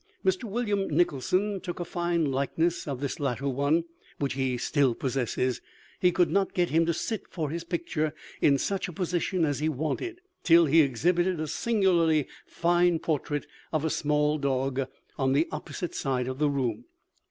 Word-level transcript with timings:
Mr. 0.25 0.45
William 0.45 0.87
Nicholson[O] 0.89 1.59
took 1.61 1.79
a 1.79 1.85
fine 1.85 2.25
likeness 2.25 2.87
of 2.87 3.01
this 3.01 3.19
latter 3.19 3.47
one, 3.47 3.83
which 4.17 4.33
he 4.33 4.57
still 4.57 4.95
possesses. 4.95 5.61
He 5.99 6.11
could 6.11 6.31
not 6.31 6.55
get 6.55 6.71
him 6.71 6.87
to 6.87 6.91
sit 6.95 7.27
for 7.29 7.51
his 7.51 7.63
picture 7.63 8.11
in 8.41 8.57
such 8.57 8.87
a 8.87 8.93
position 8.93 9.45
as 9.45 9.59
he 9.59 9.69
wanted, 9.69 10.19
till 10.43 10.65
he 10.65 10.81
exhibited 10.81 11.39
a 11.39 11.45
singularly 11.45 12.27
fine 12.47 12.97
portrait 12.97 13.45
of 13.71 13.85
a 13.85 13.91
small 13.91 14.39
dog, 14.39 14.87
on 15.19 15.33
the 15.33 15.47
opposite 15.51 15.93
side 15.93 16.27
of 16.27 16.39
the 16.39 16.49
room. 16.49 16.85